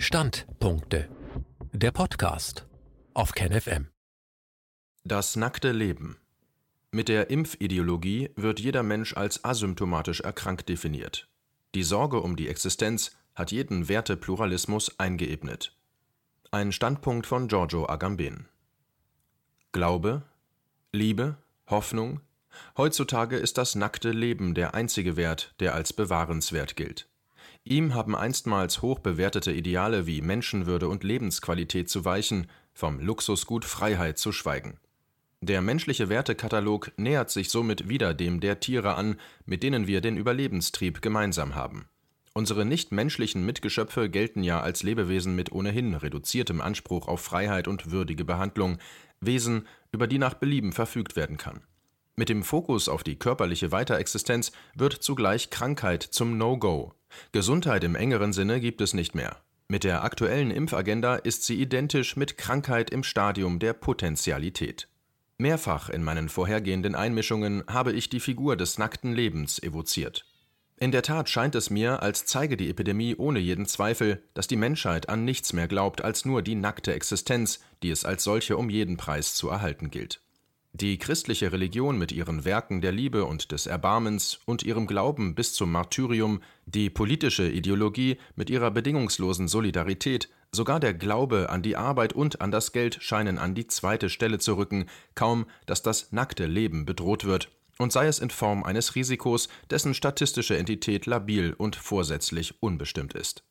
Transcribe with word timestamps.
Standpunkte. 0.00 1.08
Der 1.72 1.90
Podcast 1.90 2.68
auf 3.14 3.32
KenFM. 3.32 3.88
Das 5.02 5.34
nackte 5.34 5.72
Leben. 5.72 6.18
Mit 6.92 7.08
der 7.08 7.30
Impfideologie 7.30 8.30
wird 8.36 8.60
jeder 8.60 8.84
Mensch 8.84 9.16
als 9.16 9.44
asymptomatisch 9.44 10.20
erkrankt 10.20 10.68
definiert. 10.68 11.28
Die 11.74 11.82
Sorge 11.82 12.20
um 12.20 12.36
die 12.36 12.46
Existenz 12.46 13.10
hat 13.34 13.50
jeden 13.50 13.88
Wertepluralismus 13.88 15.00
eingeebnet. 15.00 15.76
Ein 16.52 16.70
Standpunkt 16.70 17.26
von 17.26 17.48
Giorgio 17.48 17.88
Agamben. 17.88 18.48
Glaube, 19.72 20.22
Liebe, 20.92 21.38
Hoffnung, 21.66 22.20
heutzutage 22.76 23.36
ist 23.36 23.58
das 23.58 23.74
nackte 23.74 24.12
Leben 24.12 24.54
der 24.54 24.74
einzige 24.74 25.16
Wert, 25.16 25.56
der 25.58 25.74
als 25.74 25.92
bewahrenswert 25.92 26.76
gilt. 26.76 27.08
Ihm 27.68 27.92
haben 27.92 28.16
einstmals 28.16 28.80
hoch 28.80 28.98
bewertete 28.98 29.52
Ideale 29.52 30.06
wie 30.06 30.22
Menschenwürde 30.22 30.88
und 30.88 31.04
Lebensqualität 31.04 31.90
zu 31.90 32.02
weichen, 32.02 32.46
vom 32.72 32.98
Luxusgut 32.98 33.66
Freiheit 33.66 34.16
zu 34.16 34.32
schweigen. 34.32 34.78
Der 35.42 35.60
menschliche 35.60 36.08
Wertekatalog 36.08 36.92
nähert 36.96 37.28
sich 37.28 37.50
somit 37.50 37.86
wieder 37.90 38.14
dem 38.14 38.40
der 38.40 38.60
Tiere 38.60 38.94
an, 38.94 39.20
mit 39.44 39.62
denen 39.62 39.86
wir 39.86 40.00
den 40.00 40.16
Überlebenstrieb 40.16 41.02
gemeinsam 41.02 41.56
haben. 41.56 41.90
Unsere 42.32 42.64
nichtmenschlichen 42.64 43.44
Mitgeschöpfe 43.44 44.08
gelten 44.08 44.42
ja 44.42 44.62
als 44.62 44.82
Lebewesen 44.82 45.36
mit 45.36 45.52
ohnehin 45.52 45.92
reduziertem 45.92 46.62
Anspruch 46.62 47.06
auf 47.06 47.20
Freiheit 47.20 47.68
und 47.68 47.90
würdige 47.90 48.24
Behandlung, 48.24 48.78
Wesen, 49.20 49.66
über 49.92 50.06
die 50.06 50.18
nach 50.18 50.32
Belieben 50.32 50.72
verfügt 50.72 51.16
werden 51.16 51.36
kann. 51.36 51.60
Mit 52.18 52.30
dem 52.30 52.42
Fokus 52.42 52.88
auf 52.88 53.04
die 53.04 53.14
körperliche 53.14 53.70
Weiterexistenz 53.70 54.50
wird 54.74 54.92
zugleich 54.92 55.50
Krankheit 55.50 56.02
zum 56.02 56.36
No-Go. 56.36 56.92
Gesundheit 57.30 57.84
im 57.84 57.94
engeren 57.94 58.32
Sinne 58.32 58.58
gibt 58.58 58.80
es 58.80 58.92
nicht 58.92 59.14
mehr. 59.14 59.36
Mit 59.68 59.84
der 59.84 60.02
aktuellen 60.02 60.50
Impfagenda 60.50 61.14
ist 61.14 61.44
sie 61.44 61.62
identisch 61.62 62.16
mit 62.16 62.36
Krankheit 62.36 62.90
im 62.90 63.04
Stadium 63.04 63.60
der 63.60 63.72
Potentialität. 63.72 64.88
Mehrfach 65.36 65.90
in 65.90 66.02
meinen 66.02 66.28
vorhergehenden 66.28 66.96
Einmischungen 66.96 67.62
habe 67.68 67.92
ich 67.92 68.10
die 68.10 68.18
Figur 68.18 68.56
des 68.56 68.78
nackten 68.78 69.12
Lebens 69.12 69.62
evoziert. 69.62 70.26
In 70.76 70.90
der 70.90 71.02
Tat 71.02 71.28
scheint 71.28 71.54
es 71.54 71.70
mir, 71.70 72.02
als 72.02 72.26
zeige 72.26 72.56
die 72.56 72.68
Epidemie 72.68 73.14
ohne 73.14 73.38
jeden 73.38 73.66
Zweifel, 73.66 74.24
dass 74.34 74.48
die 74.48 74.56
Menschheit 74.56 75.08
an 75.08 75.24
nichts 75.24 75.52
mehr 75.52 75.68
glaubt 75.68 76.02
als 76.02 76.24
nur 76.24 76.42
die 76.42 76.56
nackte 76.56 76.94
Existenz, 76.94 77.60
die 77.84 77.90
es 77.90 78.04
als 78.04 78.24
solche 78.24 78.56
um 78.56 78.70
jeden 78.70 78.96
Preis 78.96 79.36
zu 79.36 79.48
erhalten 79.48 79.92
gilt. 79.92 80.20
Die 80.80 80.96
christliche 80.96 81.50
Religion 81.50 81.98
mit 81.98 82.12
ihren 82.12 82.44
Werken 82.44 82.80
der 82.80 82.92
Liebe 82.92 83.24
und 83.24 83.50
des 83.50 83.66
Erbarmens 83.66 84.38
und 84.44 84.62
ihrem 84.62 84.86
Glauben 84.86 85.34
bis 85.34 85.52
zum 85.52 85.72
Martyrium, 85.72 86.40
die 86.66 86.88
politische 86.88 87.50
Ideologie 87.50 88.16
mit 88.36 88.48
ihrer 88.48 88.70
bedingungslosen 88.70 89.48
Solidarität, 89.48 90.28
sogar 90.52 90.78
der 90.78 90.94
Glaube 90.94 91.50
an 91.50 91.62
die 91.62 91.74
Arbeit 91.74 92.12
und 92.12 92.40
an 92.40 92.52
das 92.52 92.70
Geld 92.70 92.98
scheinen 93.00 93.38
an 93.38 93.56
die 93.56 93.66
zweite 93.66 94.08
Stelle 94.08 94.38
zu 94.38 94.56
rücken, 94.56 94.86
kaum 95.16 95.46
dass 95.66 95.82
das 95.82 96.12
nackte 96.12 96.46
Leben 96.46 96.84
bedroht 96.84 97.24
wird, 97.24 97.50
und 97.78 97.92
sei 97.92 98.06
es 98.06 98.20
in 98.20 98.30
Form 98.30 98.62
eines 98.62 98.94
Risikos, 98.94 99.48
dessen 99.70 99.94
statistische 99.94 100.56
Entität 100.56 101.06
labil 101.06 101.54
und 101.54 101.74
vorsätzlich 101.74 102.62
unbestimmt 102.62 103.14
ist. 103.14 103.42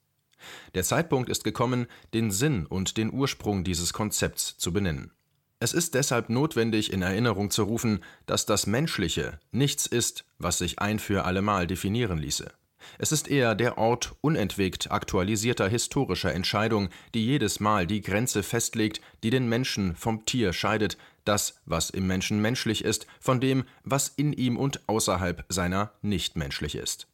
Der 0.75 0.83
Zeitpunkt 0.83 1.27
ist 1.27 1.43
gekommen, 1.43 1.87
den 2.13 2.31
Sinn 2.31 2.65
und 2.65 2.95
den 2.95 3.11
Ursprung 3.11 3.65
dieses 3.65 3.91
Konzepts 3.91 4.57
zu 4.57 4.71
benennen. 4.71 5.11
Es 5.59 5.73
ist 5.73 5.95
deshalb 5.95 6.29
notwendig, 6.29 6.93
in 6.93 7.01
Erinnerung 7.01 7.49
zu 7.49 7.63
rufen, 7.63 8.03
dass 8.27 8.45
das 8.45 8.67
Menschliche 8.67 9.39
nichts 9.51 9.87
ist, 9.87 10.23
was 10.37 10.59
sich 10.59 10.77
ein 10.79 10.99
für 10.99 11.25
allemal 11.25 11.65
definieren 11.65 12.19
ließe. 12.19 12.51
Es 12.99 13.11
ist 13.11 13.27
eher 13.27 13.55
der 13.55 13.77
Ort 13.77 14.15
unentwegt 14.21 14.91
aktualisierter 14.91 15.67
historischer 15.67 16.33
Entscheidung, 16.33 16.89
die 17.13 17.25
jedes 17.25 17.59
Mal 17.59 17.87
die 17.87 18.01
Grenze 18.01 18.43
festlegt, 18.43 19.01
die 19.23 19.31
den 19.31 19.49
Menschen 19.49 19.95
vom 19.95 20.25
Tier 20.25 20.53
scheidet, 20.53 20.97
das, 21.25 21.59
was 21.65 21.89
im 21.89 22.07
Menschen 22.07 22.39
menschlich 22.39 22.83
ist, 22.83 23.07
von 23.19 23.41
dem, 23.41 23.65
was 23.83 24.09
in 24.09 24.33
ihm 24.33 24.57
und 24.57 24.87
außerhalb 24.87 25.43
seiner 25.49 25.91
nicht 26.01 26.37
menschlich 26.37 26.75
ist. 26.75 27.07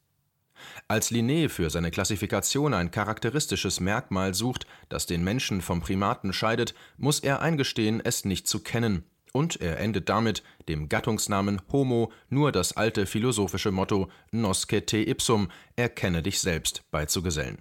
Als 0.87 1.11
Linné 1.11 1.49
für 1.49 1.69
seine 1.69 1.91
Klassifikation 1.91 2.73
ein 2.73 2.91
charakteristisches 2.91 3.79
Merkmal 3.79 4.33
sucht, 4.33 4.67
das 4.89 5.05
den 5.05 5.23
Menschen 5.23 5.61
vom 5.61 5.81
Primaten 5.81 6.33
scheidet, 6.33 6.75
muss 6.97 7.19
er 7.19 7.41
eingestehen, 7.41 8.01
es 8.03 8.25
nicht 8.25 8.47
zu 8.47 8.59
kennen, 8.59 9.03
und 9.31 9.59
er 9.61 9.79
endet 9.79 10.09
damit, 10.09 10.43
dem 10.67 10.89
Gattungsnamen 10.89 11.61
Homo 11.71 12.11
nur 12.29 12.51
das 12.51 12.77
alte 12.77 13.05
philosophische 13.05 13.71
Motto 13.71 14.09
Nosce 14.31 14.85
te 14.85 14.97
ipsum, 15.09 15.49
erkenne 15.75 16.21
dich 16.21 16.39
selbst, 16.39 16.83
beizugesellen. 16.91 17.59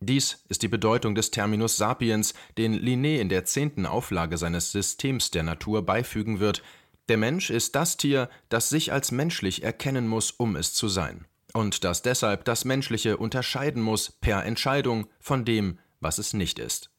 Dies 0.00 0.44
ist 0.48 0.62
die 0.62 0.68
Bedeutung 0.68 1.14
des 1.14 1.30
Terminus 1.30 1.76
sapiens, 1.76 2.32
den 2.56 2.74
Linné 2.74 3.18
in 3.20 3.28
der 3.28 3.44
zehnten 3.44 3.84
Auflage 3.84 4.38
seines 4.38 4.72
Systems 4.72 5.30
der 5.30 5.42
Natur 5.42 5.84
beifügen 5.84 6.40
wird. 6.40 6.62
Der 7.10 7.18
Mensch 7.18 7.50
ist 7.50 7.74
das 7.74 7.98
Tier, 7.98 8.30
das 8.48 8.70
sich 8.70 8.92
als 8.92 9.12
menschlich 9.12 9.62
erkennen 9.62 10.08
muss, 10.08 10.30
um 10.30 10.56
es 10.56 10.72
zu 10.72 10.88
sein 10.88 11.26
und 11.52 11.84
dass 11.84 12.02
deshalb 12.02 12.44
das 12.44 12.64
Menschliche 12.64 13.16
unterscheiden 13.16 13.82
muss 13.82 14.12
per 14.12 14.44
Entscheidung 14.44 15.06
von 15.20 15.44
dem, 15.44 15.78
was 16.00 16.18
es 16.18 16.32
nicht 16.32 16.58
ist. 16.58 16.90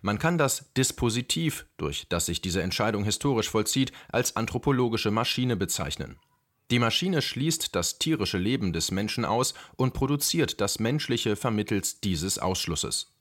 Man 0.00 0.18
kann 0.18 0.38
das 0.38 0.72
Dispositiv, 0.74 1.66
durch 1.76 2.06
das 2.08 2.26
sich 2.26 2.40
diese 2.40 2.62
Entscheidung 2.62 3.04
historisch 3.04 3.50
vollzieht, 3.50 3.92
als 4.08 4.36
anthropologische 4.36 5.10
Maschine 5.10 5.56
bezeichnen. 5.56 6.18
Die 6.70 6.78
Maschine 6.78 7.22
schließt 7.22 7.76
das 7.76 7.98
tierische 7.98 8.38
Leben 8.38 8.72
des 8.72 8.90
Menschen 8.90 9.24
aus 9.24 9.54
und 9.76 9.94
produziert 9.94 10.60
das 10.60 10.80
Menschliche 10.80 11.36
vermittels 11.36 12.00
dieses 12.00 12.38
Ausschlusses. 12.38 13.12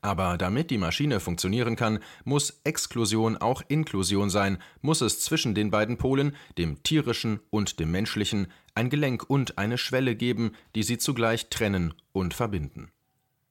Aber 0.00 0.38
damit 0.38 0.70
die 0.70 0.78
Maschine 0.78 1.20
funktionieren 1.20 1.76
kann, 1.76 1.98
muss 2.24 2.60
Exklusion 2.64 3.36
auch 3.36 3.62
Inklusion 3.68 4.30
sein, 4.30 4.58
muss 4.80 5.00
es 5.00 5.20
zwischen 5.20 5.54
den 5.54 5.70
beiden 5.70 5.96
Polen, 5.96 6.34
dem 6.58 6.82
tierischen 6.82 7.40
und 7.50 7.80
dem 7.80 7.90
menschlichen, 7.90 8.48
ein 8.74 8.90
Gelenk 8.90 9.28
und 9.28 9.58
eine 9.58 9.78
Schwelle 9.78 10.16
geben, 10.16 10.52
die 10.74 10.82
sie 10.82 10.98
zugleich 10.98 11.48
trennen 11.48 11.94
und 12.12 12.34
verbinden. 12.34 12.90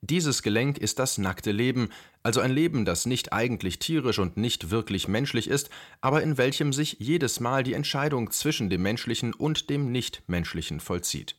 Dieses 0.03 0.41
Gelenk 0.41 0.79
ist 0.79 0.97
das 0.97 1.19
nackte 1.19 1.51
Leben, 1.51 1.89
also 2.23 2.41
ein 2.41 2.51
Leben, 2.51 2.85
das 2.85 3.05
nicht 3.05 3.33
eigentlich 3.33 3.77
tierisch 3.77 4.17
und 4.17 4.35
nicht 4.35 4.71
wirklich 4.71 5.07
menschlich 5.07 5.47
ist, 5.47 5.69
aber 6.01 6.23
in 6.23 6.39
welchem 6.39 6.73
sich 6.73 6.97
jedes 6.99 7.39
Mal 7.39 7.63
die 7.63 7.75
Entscheidung 7.75 8.31
zwischen 8.31 8.71
dem 8.71 8.81
Menschlichen 8.81 9.31
und 9.31 9.69
dem 9.69 9.91
Nichtmenschlichen 9.91 10.79
vollzieht. 10.79 11.35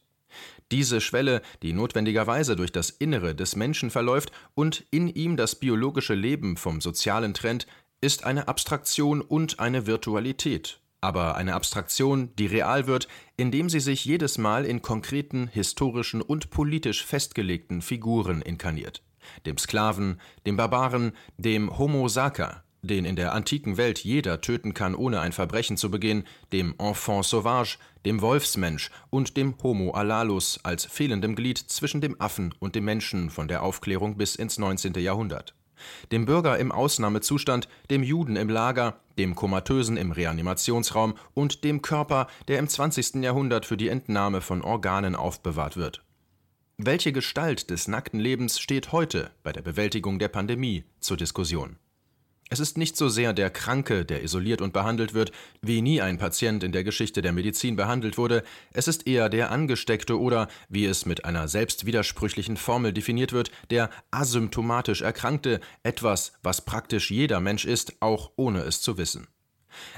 Diese 0.71 1.01
Schwelle, 1.01 1.43
die 1.63 1.73
notwendigerweise 1.73 2.57
durch 2.57 2.73
das 2.73 2.91
Innere 2.91 3.35
des 3.35 3.57
Menschen 3.57 3.91
verläuft 3.91 4.33
und 4.55 4.85
in 4.91 5.09
ihm 5.09 5.37
das 5.37 5.55
biologische 5.55 6.15
Leben 6.15 6.57
vom 6.57 6.81
Sozialen 6.81 7.35
trennt, 7.35 7.67
ist 8.01 8.25
eine 8.25 8.49
Abstraktion 8.49 9.21
und 9.21 9.61
eine 9.61 9.87
Virtualität, 9.87 10.81
aber 11.01 11.37
eine 11.37 11.55
Abstraktion, 11.55 12.35
die 12.37 12.47
real 12.47 12.87
wird, 12.87 13.09
indem 13.37 13.69
sie 13.69 13.81
sich 13.81 14.05
jedes 14.05 14.39
Mal 14.39 14.65
in 14.65 14.83
konkreten, 14.83 15.49
historischen 15.49 16.21
und 16.21 16.51
politisch 16.51 17.05
festgelegten 17.05 17.81
Figuren 17.81 18.43
inkarniert. 18.43 19.03
Dem 19.47 19.57
Sklaven, 19.57 20.21
dem 20.47 20.57
Barbaren, 20.57 21.13
dem 21.39 21.79
Homo 21.79 22.09
sacer, 22.09 22.65
den 22.83 23.05
in 23.05 23.15
der 23.15 23.33
antiken 23.33 23.77
Welt 23.77 24.01
jeder 24.01 24.41
töten 24.41 24.75
kann, 24.75 24.97
ohne 24.97 25.21
ein 25.21 25.33
Verbrechen 25.33 25.77
zu 25.77 25.91
begehen, 25.91 26.25
dem 26.53 26.75
Enfant 26.79 27.25
sauvage, 27.25 27.79
dem 28.05 28.21
Wolfsmensch 28.21 28.91
und 29.09 29.37
dem 29.37 29.55
Homo 29.63 29.93
alalus 29.93 30.59
als 30.65 30.85
fehlendem 30.85 31.37
Glied 31.37 31.59
zwischen 31.59 32.01
dem 32.01 32.21
Affen 32.21 32.53
und 32.59 32.75
dem 32.75 32.85
Menschen 32.85 33.31
von 33.31 33.47
der 33.47 33.63
Aufklärung 33.63 34.17
bis 34.17 34.35
ins 34.35 34.59
19. 34.59 34.95
Jahrhundert. 34.95 35.55
Dem 36.11 36.27
Bürger 36.27 36.59
im 36.59 36.73
Ausnahmezustand, 36.73 37.69
dem 37.91 38.03
Juden 38.03 38.37
im 38.37 38.49
Lager, 38.49 39.01
dem 39.19 39.35
Komatösen 39.35 39.97
im 39.97 40.13
Reanimationsraum 40.13 41.15
und 41.35 41.65
dem 41.65 41.83
Körper, 41.83 42.27
der 42.49 42.59
im 42.59 42.69
20. 42.69 43.17
Jahrhundert 43.23 43.67
für 43.67 43.77
die 43.77 43.89
Entnahme 43.89 44.41
von 44.41 44.63
Organen 44.63 45.15
aufbewahrt 45.15 45.77
wird. 45.77 46.05
Welche 46.79 47.13
Gestalt 47.13 47.71
des 47.71 47.87
nackten 47.87 48.19
Lebens 48.19 48.59
steht 48.59 48.91
heute 48.91 49.31
bei 49.43 49.53
der 49.53 49.63
Bewältigung 49.63 50.19
der 50.19 50.29
Pandemie 50.29 50.85
zur 51.01 51.17
Diskussion? 51.17 51.77
Es 52.53 52.61
ist 52.61 52.77
nicht 52.77 52.99
so 52.99 53.09
sehr 53.09 53.33
der 53.33 53.49
Kranke, 53.49 54.05
der 54.05 54.23
isoliert 54.23 54.61
und 54.61 54.75
behandelt 54.75 55.15
wird, 55.15 55.33
wie 55.63 55.81
nie 55.81 56.03
ein 56.03 56.19
Patient 56.19 56.63
in 56.63 56.71
der 56.71 56.85
Geschichte 56.85 57.23
der 57.23 57.33
Medizin 57.33 57.77
behandelt 57.77 58.19
wurde, 58.19 58.43
es 58.75 58.89
ist 58.89 59.07
eher 59.07 59.31
der 59.31 59.51
Angesteckte 59.51 60.21
oder, 60.21 60.49
wie 60.69 60.85
es 60.85 61.07
mit 61.07 61.25
einer 61.25 61.49
selbstwidersprüchlichen 61.49 62.59
Formel 62.59 62.93
definiert 62.93 63.33
wird, 63.33 63.51
der 63.71 63.89
asymptomatisch 64.11 65.01
Erkrankte, 65.01 65.63
etwas, 65.83 66.35
was 66.43 66.63
praktisch 66.63 67.11
jeder 67.11 67.41
Mensch 67.41 67.65
ist, 67.65 67.95
auch 68.01 68.33
ohne 68.37 68.61
es 68.65 68.83
zu 68.83 68.99
wissen. 68.99 69.29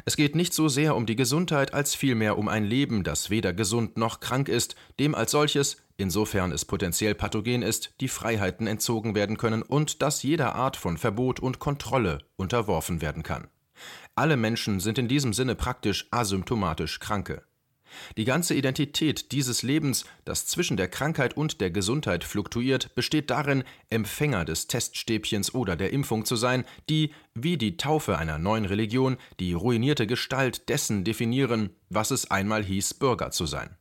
Es 0.05 0.17
geht 0.17 0.35
nicht 0.35 0.55
so 0.55 0.69
sehr 0.69 0.97
um 0.97 1.07
die 1.07 1.17
Gesundheit 1.17 1.75
als 1.75 1.95
vielmehr 1.95 2.39
um 2.39 2.49
ein 2.49 2.65
Leben, 2.65 3.05
das 3.05 3.31
weder 3.31 3.53
gesund 3.53 3.97
noch 3.97 4.21
krank 4.21 4.49
ist, 4.49 4.75
dem 4.99 5.15
als 5.15 5.31
solches 5.31 5.79
insofern 5.97 6.53
es 6.53 6.65
potenziell 6.65 7.15
pathogen 7.15 7.63
ist, 7.63 7.95
die 8.01 8.09
Freiheiten 8.09 8.67
entzogen 8.67 9.15
werden 9.15 9.37
können 9.37 9.63
und 9.63 10.03
das 10.03 10.23
jeder 10.23 10.55
Art 10.55 10.77
von 10.77 10.99
Verbot 10.99 11.41
und 11.41 11.59
Kontrolle 11.59 12.19
unterworfen 12.37 13.01
werden 13.01 13.23
kann. 13.23 13.49
Alle 14.15 14.37
Menschen 14.37 14.81
sind 14.81 14.99
in 14.99 15.09
diesem 15.09 15.33
Sinne 15.33 15.55
praktisch 15.55 16.07
asymptomatisch 16.11 17.01
Kranke. 17.01 17.43
Die 18.17 18.25
ganze 18.25 18.55
Identität 18.55 19.33
dieses 19.33 19.63
Lebens, 19.63 20.05
das 20.25 20.47
zwischen 20.47 20.77
der 20.77 20.89
Krankheit 20.89 21.37
und 21.37 21.61
der 21.61 21.71
Gesundheit 21.71 22.25
fluktuiert, 22.25 22.95
besteht 22.95 23.31
darin, 23.31 23.65
Empfänger 23.91 24.45
des 24.45 24.67
Teststäbchens 24.67 25.55
oder 25.55 25.77
der 25.77 25.93
Impfung 25.93 26.25
zu 26.25 26.37
sein, 26.37 26.65
die, 26.89 27.13
wie 27.35 27.57
die 27.57 27.77
Taufe 27.77 28.19
einer 28.19 28.39
neuen 28.39 28.65
Religion, 28.65 29.17
die 29.41 29.53
ruinierte 29.53 30.07
Gestalt 30.07 30.69
dessen 30.69 31.05
definieren, 31.05 31.71
was 31.89 32.11
es 32.11 32.31
einmal 32.31 32.65
hieß, 32.65 32.95
Bürger 32.95 33.31
zu 33.31 33.47
sein. 33.47 33.77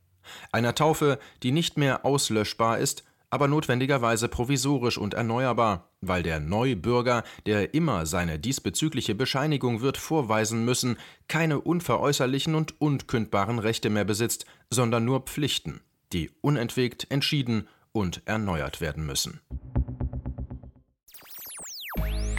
Einer 0.51 0.75
Taufe, 0.75 1.19
die 1.43 1.51
nicht 1.51 1.77
mehr 1.77 2.05
auslöschbar 2.05 2.79
ist, 2.79 3.03
aber 3.33 3.47
notwendigerweise 3.47 4.27
provisorisch 4.27 4.99
und 4.99 5.15
erneuerbar, 5.15 5.89
weil 6.01 6.21
der 6.21 6.39
Neubürger, 6.39 7.23
der 7.47 7.73
immer 7.73 8.05
seine 8.05 8.37
diesbezügliche 8.37 9.15
Bescheinigung 9.15 9.81
wird 9.81 9.97
vorweisen 9.97 10.63
müssen, 10.65 10.97
keine 11.27 11.59
unveräußerlichen 11.59 12.53
und 12.53 12.79
unkündbaren 12.79 13.57
Rechte 13.57 13.89
mehr 13.89 14.05
besitzt, 14.05 14.45
sondern 14.69 15.05
nur 15.05 15.21
Pflichten, 15.21 15.81
die 16.13 16.29
unentwegt, 16.41 17.07
entschieden 17.09 17.67
und 17.91 18.21
erneuert 18.25 18.81
werden 18.81 19.03
müssen. 19.03 19.39